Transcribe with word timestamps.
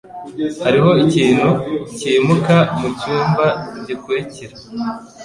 Hariho 0.63 0.89
ikintu 1.05 1.49
cyimuka 1.97 2.57
mucyumba 2.79 3.45
gikurikira. 3.85 4.55